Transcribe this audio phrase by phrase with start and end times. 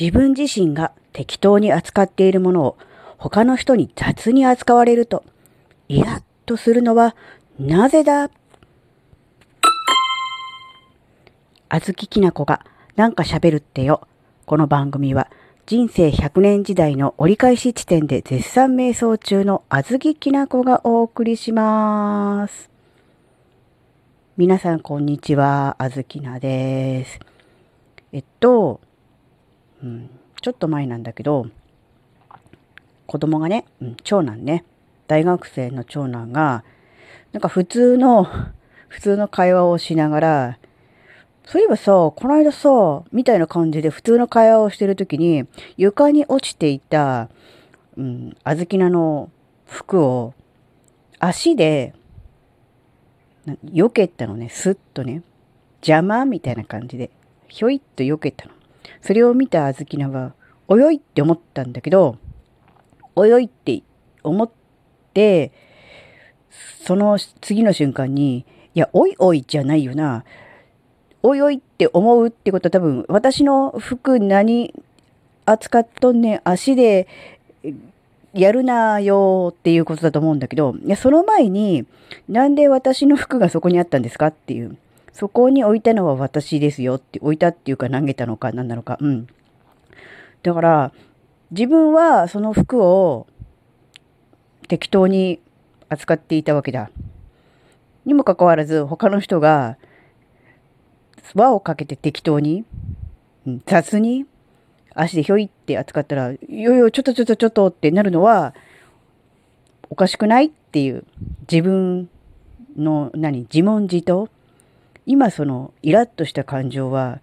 [0.00, 2.78] 自分自身が適当に扱っているものを
[3.18, 5.24] 他の人に雑に扱われると、
[5.88, 7.14] イラッとするのは
[7.58, 8.30] なぜだ？
[11.68, 12.64] あずききなこが
[12.96, 14.08] なんか喋るってよ。
[14.46, 15.28] この番組は
[15.66, 22.70] 人生100年時代の折り返し地点で絶賛瞑想中のあずききなこがお送りします。
[24.38, 27.20] 皆さんこんにちは、あずきなです。
[28.12, 28.80] えっと、
[29.82, 30.10] うん、
[30.40, 31.46] ちょっと前なんだけど、
[33.06, 34.64] 子供がね、うん、長男ね、
[35.06, 36.64] 大学生の長男が、
[37.32, 38.26] なんか普通の、
[38.88, 40.58] 普通の会話をしながら、
[41.44, 45.46] そういえばさ、この間さ、みたいな感じで普通の会話をしてる時に、
[45.76, 47.28] 床に落ちていた、
[47.96, 49.30] うん、あずきなの
[49.64, 50.34] 服を
[51.18, 51.94] 足で、
[53.64, 55.22] 避けたのね、スッとね。
[55.82, 57.10] 邪魔みたいな感じで、
[57.48, 58.59] ひょいっと避けたの。
[59.02, 60.34] それを見たあずきなは、
[60.68, 62.16] およいって思ったんだけど、
[63.16, 63.82] およいって
[64.22, 64.50] 思っ
[65.14, 65.52] て、
[66.84, 70.24] その次の瞬間に、いや、おいおいじゃないよな。
[71.22, 74.74] おいおいって思うってことは多分、私の服何
[75.44, 77.08] 扱っとんねん、足で
[78.32, 81.84] やるなよっていうことだと思うんだけど、いや、その前に、
[82.28, 84.76] なんで私の服がそこにあったんですかっていう。
[85.12, 88.98] そこに置いたのは私ですよって、置いたっていうか投げたのか何なのか。
[89.00, 89.26] うん。
[90.42, 90.92] だから、
[91.50, 93.26] 自分はその服を
[94.68, 95.40] 適当に
[95.88, 96.90] 扱っていたわけだ。
[98.04, 99.76] にもかかわらず、他の人が
[101.34, 102.64] 輪をかけて適当に、
[103.66, 104.26] 雑に
[104.94, 108.54] 足でひょいって扱ったら、いよいよちょっとちょっとちょっとってなるのは、
[109.88, 111.04] おかしくないっていう
[111.50, 112.08] 自分
[112.76, 114.28] の何自問自答
[115.10, 117.18] 今そのイラッとした感情は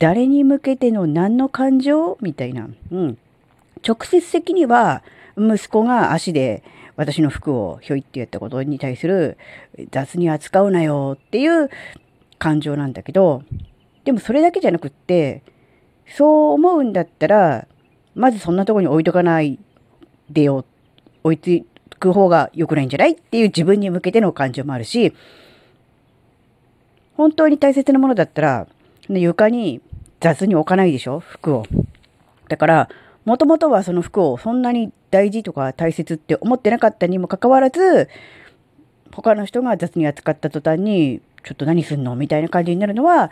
[0.00, 2.18] 誰に向けての何の感情？
[2.20, 3.16] みたいな、うん、
[3.86, 5.04] 直接的には
[5.36, 6.64] 息子が足で
[6.96, 9.38] 私の服をひょいってやったことに対する
[9.92, 11.70] 雑に扱うなよっていう
[12.40, 13.44] 感情なんだけど、
[14.04, 15.42] でもそれだけじゃなくって、
[16.08, 17.68] そう思うんだったら、
[18.16, 19.60] まずそんなとこに置いとかない
[20.28, 20.64] でよ。
[21.22, 21.62] 置いて
[22.00, 23.12] く方が良くないんじゃない？
[23.12, 25.14] っていう自分に向けての感情もあるし、
[27.20, 28.66] 本当に大切なものだったら、
[29.10, 29.82] 床に
[30.20, 31.20] 雑に置かないでしょ？
[31.20, 31.66] 服を。
[32.48, 32.88] だから、
[33.26, 38.08] もともとはその服をそんなに大事とか大切って思ってなかったにもかかわらず、
[39.12, 42.16] 他の人が雑に扱った途端に、ちょっと何すんの？
[42.16, 43.30] みたいな感じになるのは、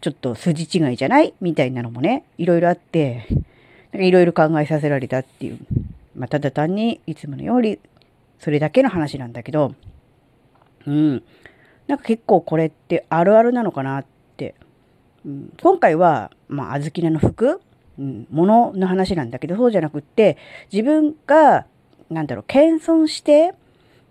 [0.00, 1.34] ちょっと筋違いじゃない？
[1.40, 3.26] みたいなのもね、いろいろあって、
[3.94, 5.58] いろいろ考えさせられたっていう。
[6.14, 7.80] まあ、ただ単にいつものように、
[8.38, 9.74] それだけの話なんだけど、
[10.86, 11.24] うん。
[11.86, 14.04] なんか結構これってあるあるなのかなっ
[14.36, 14.54] て。
[15.26, 17.60] うん、今回は、まあ、小豆菜の服、
[17.98, 20.36] うん、ものの話なんだけど、そうじゃなくって、
[20.70, 21.66] 自分が、
[22.10, 23.54] なんだろう、謙遜して、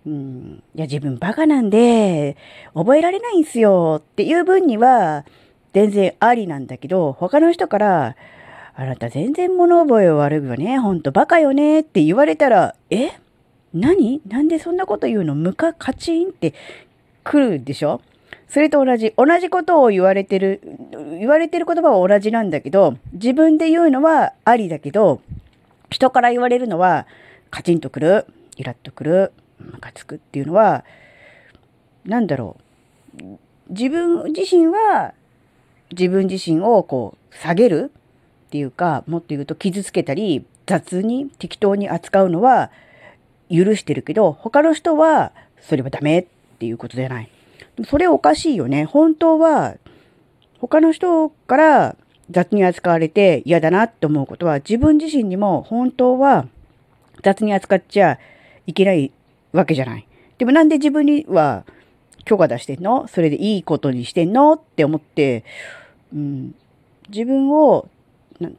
[0.05, 2.35] うん、いや、自分バカなんで、
[2.73, 5.23] 覚えられないんすよっていう分には、
[5.73, 8.15] 全然ありなんだけど、他の人から、
[8.75, 10.79] あなた全然物覚え悪いよね。
[10.79, 13.11] ほんとバカよねって言われたら、え？
[13.71, 14.19] 何？
[14.27, 15.35] なんでそんなこと言うの？
[15.35, 16.55] ムカカチンって
[17.23, 18.01] 来るでしょ？
[18.49, 20.61] それと同じ、同じことを言われてる、
[21.19, 25.21] 言われてる言葉は同じなんだけど、自分で言うのはありだけど、
[25.89, 27.07] 人から言われるのは、
[27.49, 28.25] カチンとくる、
[28.57, 30.85] イラッとくる、ムカつくっていうのは、
[32.05, 32.57] 何だろ
[33.17, 33.23] う？
[33.69, 35.13] 自分自身は、
[35.89, 37.91] 自分自身をこう、下げる
[38.47, 42.69] っていうか、もっと言うと傷つけたり、雑に適当に扱うのは
[43.49, 46.29] 許してるけど、他の人はそれはダメって
[46.63, 47.29] ていうことじゃない。
[47.85, 48.85] それおかしいよね。
[48.85, 49.75] 本当は、
[50.59, 51.97] 他の人から
[52.31, 56.47] 雑に扱われて嫌だなって思うことは、自分自身にも本当は
[57.21, 58.17] 雑に扱っちゃ
[58.65, 59.11] いけない
[59.51, 60.07] わけじゃない。
[60.37, 61.65] でもなんで自分には
[62.23, 63.09] 許可出してんの？
[63.09, 65.43] それでいいことにしてんのって思って、
[66.13, 66.55] うん、
[67.09, 67.89] 自分を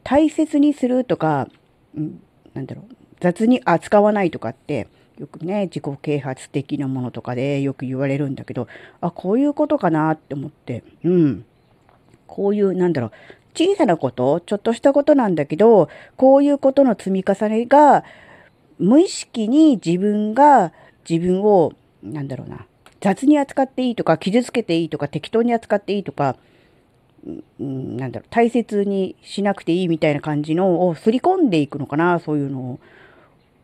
[0.03, 1.49] 大切にするとか、
[1.97, 2.21] うん、
[2.53, 4.87] なんだろう、雑に扱わないとかって、
[5.19, 8.67] よくね、自己啓発的なものとかでよく言われるんだけど、
[8.99, 11.45] あ、こういうことかなって思って、うん。
[12.27, 13.11] こういう、なんだろう、
[13.53, 18.03] 小さなこと、ちょっとしたことなんだけど、こういうことの積み重ねが、
[18.77, 20.73] 無意識に自分が
[21.09, 21.71] 自分を、
[22.03, 22.65] なんだろうな、
[22.99, 26.35] 雑に扱っていいとか、傷つけていいとか、適当に扱っていいとか、
[27.59, 32.79] うん、なんだろう、大切にしなくていいみたいな感じのをすり込んでいくのかな、そういうのを。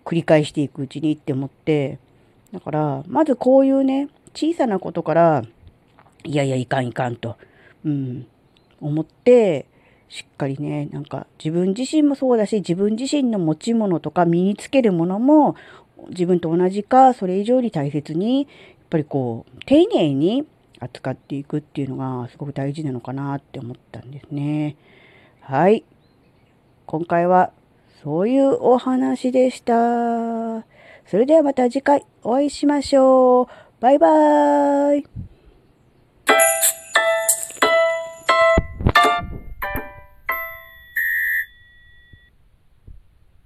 [0.05, 1.99] 繰り返していくうちにって思って、
[2.51, 5.43] だから、まずこういうね、小さなことから、
[6.23, 7.37] いやいや、いかんいかんと、
[7.85, 8.27] うん、
[8.79, 9.65] 思って、
[10.09, 15.55] しっかりね、なんか自分自身もそうだし、自分自身の持ち物とか身につけるものも
[16.09, 18.47] 自分と同じか、それ以上に大切に、やっ
[18.89, 20.45] ぱりこう、丁寧に
[20.79, 24.75] 扱っていくっていうのがすごく大事なのかなって思ったんですね。
[25.39, 25.85] はい。
[26.87, 27.51] 今回は
[28.03, 29.73] そういうお話でした。
[31.05, 33.47] それではまた次回お会いしましょう。
[33.79, 35.20] バイバーイ。